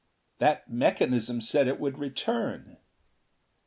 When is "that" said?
0.39-0.67